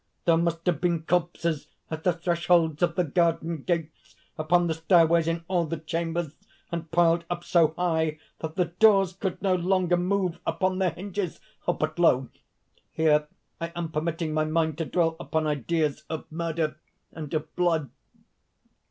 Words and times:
There 0.25 0.35
must 0.35 0.65
have 0.65 0.81
been 0.81 1.03
corpses 1.03 1.67
at 1.91 2.03
the 2.03 2.13
thresholds 2.13 2.81
of 2.81 2.95
the 2.95 3.03
garden 3.03 3.61
gates, 3.61 4.15
upon 4.35 4.65
the 4.65 4.73
stairways, 4.73 5.27
in 5.27 5.45
all 5.47 5.67
the 5.67 5.77
chambers, 5.77 6.33
and 6.71 6.89
piled 6.89 7.23
up 7.29 7.43
so 7.43 7.75
high 7.77 8.17
that 8.39 8.55
the 8.55 8.65
doors 8.65 9.13
could 9.13 9.39
no 9.43 9.53
longer 9.53 9.97
move 9.97 10.39
upon 10.43 10.79
their 10.79 10.89
hinges!... 10.89 11.39
But 11.67 11.99
lo! 11.99 12.29
here 12.91 13.27
I 13.59 13.71
am 13.75 13.91
permitting 13.91 14.33
my 14.33 14.43
mind 14.45 14.79
to 14.79 14.85
dwell 14.85 15.15
upon 15.19 15.45
ideas 15.45 16.03
of 16.09 16.25
murder 16.31 16.77
and 17.11 17.31
of 17.35 17.55
blood!..." 17.55 17.91